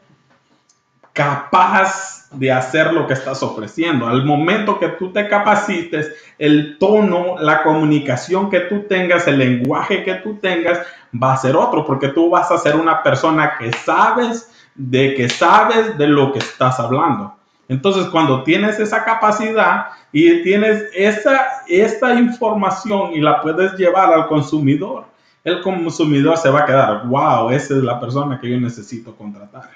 capaz 1.11 2.29
de 2.29 2.51
hacer 2.51 2.93
lo 2.93 3.07
que 3.07 3.13
estás 3.13 3.41
ofreciendo. 3.41 4.05
Al 4.05 4.23
momento 4.23 4.77
que 4.77 4.89
tú 4.89 5.11
te 5.11 5.27
capacites, 5.27 6.13
el 6.37 6.77
tono, 6.77 7.37
la 7.39 7.63
comunicación 7.63 8.51
que 8.51 8.59
tú 8.59 8.81
tengas, 8.87 9.27
el 9.27 9.39
lenguaje 9.39 10.03
que 10.03 10.13
tú 10.15 10.35
tengas, 10.35 10.81
va 11.11 11.33
a 11.33 11.37
ser 11.37 11.55
otro, 11.55 11.83
porque 11.83 12.09
tú 12.09 12.29
vas 12.29 12.51
a 12.51 12.59
ser 12.59 12.75
una 12.75 13.01
persona 13.01 13.55
que 13.57 13.73
sabes 13.73 14.51
de 14.75 15.15
que 15.15 15.29
sabes 15.29 15.97
de 15.97 16.05
lo 16.05 16.31
que 16.31 16.39
estás 16.39 16.79
hablando. 16.79 17.35
Entonces, 17.67 18.05
cuando 18.07 18.43
tienes 18.43 18.79
esa 18.79 19.03
capacidad 19.03 19.87
y 20.11 20.43
tienes 20.43 20.83
esa, 20.93 21.63
esta 21.67 22.13
información 22.13 23.13
y 23.13 23.21
la 23.21 23.41
puedes 23.41 23.73
llevar 23.73 24.13
al 24.13 24.27
consumidor, 24.27 25.05
el 25.43 25.61
consumidor 25.61 26.37
se 26.37 26.49
va 26.49 26.61
a 26.61 26.65
quedar, 26.65 27.07
wow, 27.07 27.49
esa 27.49 27.75
es 27.75 27.83
la 27.83 27.99
persona 27.99 28.39
que 28.39 28.49
yo 28.49 28.59
necesito 28.59 29.15
contratar. 29.15 29.69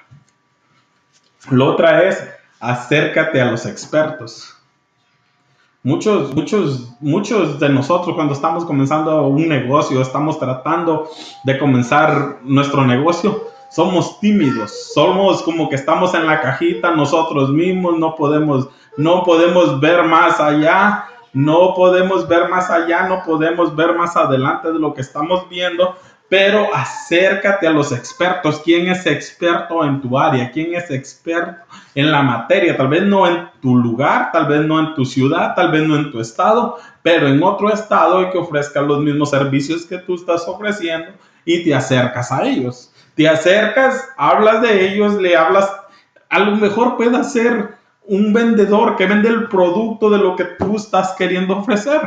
Lo 1.52 1.68
otra 1.68 2.04
es, 2.04 2.28
acércate 2.60 3.42
a 3.42 3.52
los 3.52 3.66
expertos. 3.66 4.56
Muchos, 5.82 6.36
muchos, 6.36 6.92
muchos 7.00 7.60
de 7.60 7.70
nosotros 7.70 8.14
cuando 8.16 8.34
estamos 8.34 8.66
comenzando 8.66 9.28
un 9.28 9.48
negocio, 9.48 10.02
estamos 10.02 10.38
tratando 10.38 11.10
de 11.44 11.58
comenzar 11.58 12.40
nuestro 12.44 12.86
negocio, 12.86 13.49
somos 13.70 14.20
tímidos, 14.20 14.94
somos 14.94 15.42
como 15.44 15.70
que 15.70 15.76
estamos 15.76 16.14
en 16.14 16.26
la 16.26 16.42
cajita 16.42 16.92
nosotros 16.92 17.50
mismos, 17.50 17.98
no 17.98 18.16
podemos, 18.16 18.70
no 18.98 19.24
podemos 19.24 19.80
ver 19.80 20.04
más 20.04 20.40
allá, 20.40 21.06
no 21.34 21.74
podemos 21.76 22.28
ver 22.28 22.50
más 22.50 22.70
allá, 22.70 23.08
no 23.08 23.24
podemos 23.24 23.76
ver 23.76 23.96
más 23.96 24.16
adelante 24.18 24.72
de 24.72 24.80
lo 24.80 24.94
que 24.94 25.02
estamos 25.02 25.48
viendo, 25.48 25.96
pero 26.30 26.74
acércate 26.74 27.68
a 27.68 27.72
los 27.72 27.92
expertos. 27.92 28.62
¿Quién 28.64 28.88
es 28.88 29.06
experto 29.06 29.84
en 29.84 30.00
tu 30.00 30.18
área? 30.18 30.52
¿Quién 30.52 30.76
es 30.76 30.90
experto 30.92 31.66
en 31.96 32.12
la 32.12 32.22
materia? 32.22 32.78
Tal 32.78 32.88
vez 32.88 33.04
no 33.04 33.28
en 33.28 33.50
tu 33.62 33.76
lugar, 33.76 34.32
tal 34.32 34.46
vez 34.48 34.62
no 34.62 34.80
en 34.80 34.94
tu 34.94 35.06
ciudad, 35.06 35.56
tal 35.56 35.72
vez 35.72 35.88
no 35.88 35.96
en 35.96 36.12
tu 36.12 36.20
estado, 36.20 36.78
pero 37.02 37.28
en 37.28 37.42
otro 37.42 37.72
estado 37.72 38.22
y 38.22 38.30
que 38.30 38.38
ofrezca 38.38 38.82
los 38.82 39.00
mismos 39.00 39.32
servicios 39.32 39.86
que 39.86 39.98
tú 39.98 40.16
estás 40.16 40.48
ofreciendo 40.48 41.14
y 41.46 41.64
te 41.64 41.74
acercas 41.74 42.32
a 42.32 42.46
ellos. 42.46 42.94
Te 43.20 43.28
acercas, 43.28 44.14
hablas 44.16 44.62
de 44.62 44.88
ellos, 44.88 45.16
le 45.16 45.36
hablas, 45.36 45.70
a 46.30 46.40
lo 46.40 46.56
mejor 46.56 46.96
puede 46.96 47.22
ser 47.26 47.76
un 48.06 48.32
vendedor 48.32 48.96
que 48.96 49.08
vende 49.08 49.28
el 49.28 49.50
producto 49.50 50.10
de 50.10 50.20
lo 50.20 50.38
que 50.38 50.46
tú 50.46 50.78
estás 50.78 51.16
queriendo 51.18 51.58
ofrecer. 51.58 52.00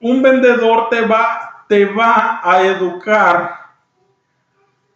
Un 0.00 0.20
vendedor 0.20 0.88
te 0.90 1.02
va 1.02 1.64
te 1.68 1.84
va 1.84 2.40
a 2.42 2.62
educar 2.62 3.54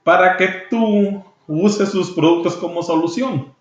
para 0.02 0.36
que 0.36 0.48
tú 0.68 1.22
uses 1.46 1.90
sus 1.90 2.10
productos 2.10 2.56
como 2.56 2.82
solución. 2.82 3.54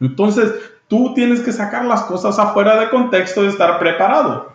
Entonces, 0.00 0.52
tú 0.88 1.14
tienes 1.14 1.38
que 1.42 1.52
sacar 1.52 1.84
las 1.84 2.02
cosas 2.02 2.40
afuera 2.40 2.80
de 2.80 2.90
contexto 2.90 3.44
y 3.44 3.46
estar 3.46 3.78
preparado. 3.78 4.52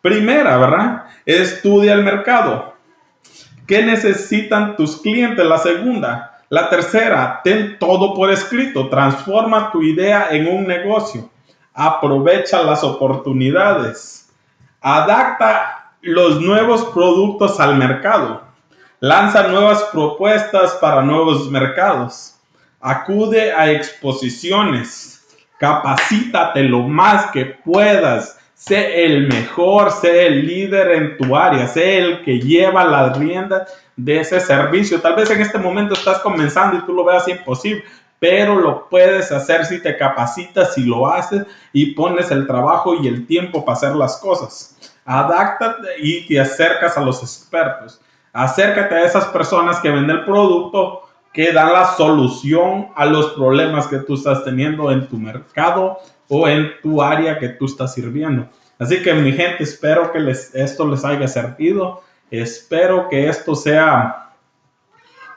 Primera, 0.00 0.56
¿verdad? 0.56 1.04
Estudia 1.26 1.92
el 1.92 2.02
mercado. 2.02 2.69
¿Qué 3.70 3.84
necesitan 3.84 4.74
tus 4.74 5.00
clientes? 5.00 5.46
La 5.46 5.56
segunda. 5.56 6.40
La 6.48 6.68
tercera, 6.68 7.40
ten 7.44 7.78
todo 7.78 8.14
por 8.14 8.32
escrito. 8.32 8.88
Transforma 8.88 9.70
tu 9.70 9.80
idea 9.80 10.26
en 10.32 10.48
un 10.48 10.66
negocio. 10.66 11.30
Aprovecha 11.72 12.64
las 12.64 12.82
oportunidades. 12.82 14.28
Adapta 14.80 15.92
los 16.02 16.40
nuevos 16.40 16.86
productos 16.86 17.60
al 17.60 17.76
mercado. 17.76 18.42
Lanza 18.98 19.46
nuevas 19.46 19.84
propuestas 19.92 20.72
para 20.80 21.02
nuevos 21.02 21.48
mercados. 21.48 22.34
Acude 22.80 23.52
a 23.52 23.70
exposiciones. 23.70 25.24
Capacítate 25.60 26.64
lo 26.64 26.80
más 26.80 27.30
que 27.30 27.44
puedas. 27.44 28.36
Sé 28.60 29.06
el 29.06 29.26
mejor, 29.26 29.90
sé 29.90 30.26
el 30.26 30.46
líder 30.46 30.90
en 30.90 31.16
tu 31.16 31.34
área, 31.34 31.66
sé 31.66 31.96
el 31.96 32.22
que 32.22 32.38
lleva 32.38 32.84
las 32.84 33.16
riendas 33.16 33.72
de 33.96 34.20
ese 34.20 34.38
servicio. 34.38 35.00
Tal 35.00 35.16
vez 35.16 35.30
en 35.30 35.40
este 35.40 35.56
momento 35.56 35.94
estás 35.94 36.18
comenzando 36.18 36.76
y 36.76 36.84
tú 36.84 36.92
lo 36.92 37.02
veas 37.02 37.26
imposible, 37.26 37.82
pero 38.18 38.60
lo 38.60 38.86
puedes 38.90 39.32
hacer 39.32 39.64
si 39.64 39.80
te 39.80 39.96
capacitas, 39.96 40.74
si 40.74 40.84
lo 40.84 41.08
haces 41.08 41.46
y 41.72 41.94
pones 41.94 42.30
el 42.30 42.46
trabajo 42.46 43.02
y 43.02 43.08
el 43.08 43.26
tiempo 43.26 43.64
para 43.64 43.78
hacer 43.78 43.96
las 43.96 44.18
cosas. 44.18 44.76
Adáctate 45.06 45.88
y 45.98 46.26
te 46.26 46.38
acercas 46.38 46.98
a 46.98 47.00
los 47.00 47.22
expertos. 47.22 47.98
Acércate 48.30 48.94
a 48.94 49.04
esas 49.06 49.24
personas 49.28 49.80
que 49.80 49.90
venden 49.90 50.18
el 50.18 50.24
producto, 50.26 51.08
que 51.32 51.52
dan 51.52 51.72
la 51.72 51.94
solución 51.94 52.88
a 52.96 53.06
los 53.06 53.32
problemas 53.32 53.86
que 53.86 53.98
tú 53.98 54.14
estás 54.14 54.44
teniendo 54.44 54.90
en 54.90 55.08
tu 55.08 55.16
mercado 55.16 55.98
o 56.28 56.48
en 56.48 56.72
tu 56.82 57.02
área 57.02 57.38
que 57.38 57.50
tú 57.50 57.66
estás 57.66 57.94
sirviendo. 57.94 58.48
Así 58.78 59.02
que 59.02 59.14
mi 59.14 59.32
gente, 59.32 59.62
espero 59.62 60.10
que 60.12 60.20
les, 60.20 60.54
esto 60.54 60.86
les 60.88 61.04
haya 61.04 61.28
servido. 61.28 62.02
Espero 62.30 63.08
que 63.08 63.28
esto 63.28 63.54
sea 63.54 64.32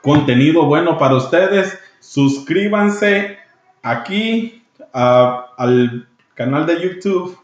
contenido 0.02 0.66
bueno 0.66 0.98
para 0.98 1.16
ustedes. 1.16 1.78
Suscríbanse 2.00 3.38
aquí 3.82 4.64
al 4.92 6.08
canal 6.36 6.66
de 6.66 6.82
YouTube 6.82 7.38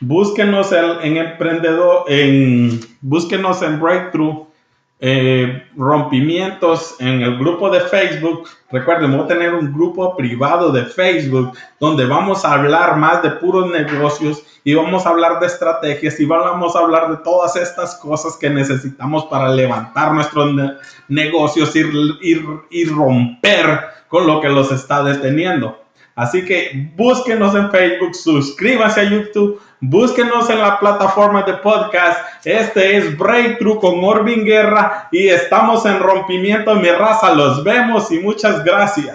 Búsquenos 0.00 0.70
en 0.72 1.16
Emprendedor, 1.16 2.04
en, 2.06 2.80
búsquenos 3.00 3.62
en 3.62 3.80
Breakthrough, 3.80 4.46
eh, 5.00 5.68
rompimientos 5.76 6.96
en 6.98 7.22
el 7.22 7.38
grupo 7.38 7.70
de 7.70 7.80
Facebook. 7.80 8.48
Recuerden, 8.70 9.12
voy 9.12 9.20
a 9.20 9.28
tener 9.28 9.54
un 9.54 9.72
grupo 9.72 10.16
privado 10.16 10.72
de 10.72 10.84
Facebook 10.84 11.52
donde 11.78 12.04
vamos 12.04 12.44
a 12.44 12.54
hablar 12.54 12.96
más 12.96 13.22
de 13.22 13.30
puros 13.30 13.70
negocios 13.70 14.42
y 14.64 14.74
vamos 14.74 15.06
a 15.06 15.10
hablar 15.10 15.38
de 15.38 15.46
estrategias 15.46 16.18
y 16.18 16.24
vamos 16.24 16.74
a 16.74 16.80
hablar 16.80 17.10
de 17.10 17.16
todas 17.18 17.54
estas 17.54 17.94
cosas 17.96 18.36
que 18.36 18.50
necesitamos 18.50 19.26
para 19.26 19.48
levantar 19.50 20.12
nuestros 20.12 20.52
negocios 21.06 21.76
y, 21.76 21.82
y 22.70 22.84
romper 22.86 23.80
con 24.08 24.26
lo 24.26 24.40
que 24.40 24.48
los 24.48 24.72
está 24.72 25.04
deteniendo. 25.04 25.87
Así 26.18 26.44
que 26.44 26.90
búsquenos 26.96 27.54
en 27.54 27.70
Facebook, 27.70 28.12
suscríbase 28.12 29.02
a 29.02 29.04
YouTube, 29.04 29.60
búsquenos 29.80 30.50
en 30.50 30.58
la 30.58 30.80
plataforma 30.80 31.42
de 31.42 31.54
podcast. 31.54 32.18
Este 32.44 32.96
es 32.96 33.16
Breakthrough 33.16 33.78
con 33.78 34.02
Orvin 34.02 34.44
Guerra 34.44 35.08
y 35.12 35.28
estamos 35.28 35.86
en 35.86 36.00
rompimiento 36.00 36.74
mi 36.74 36.90
raza. 36.90 37.32
Los 37.36 37.62
vemos 37.62 38.10
y 38.10 38.18
muchas 38.18 38.64
gracias. 38.64 39.06